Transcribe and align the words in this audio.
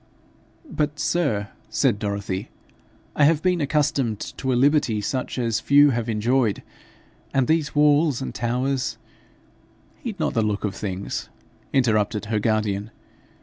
'But, 0.67 0.97
sir,' 0.99 1.49
said 1.69 1.99
Dorothy, 1.99 2.49
'I 3.15 3.25
have 3.25 3.43
been 3.43 3.61
accustomed 3.61 4.19
to 4.37 4.51
a 4.51 4.55
liberty 4.57 4.99
such 4.99 5.37
as 5.37 5.59
few 5.59 5.91
have 5.91 6.09
enjoyed, 6.09 6.63
and 7.35 7.45
these 7.45 7.75
walls 7.75 8.19
and 8.19 8.33
towers' 8.33 8.97
'Heed 10.01 10.19
not 10.19 10.33
the 10.33 10.41
look 10.41 10.63
of 10.63 10.73
things,' 10.73 11.29
interrupted 11.71 12.25
her 12.25 12.39
guardian. 12.39 12.89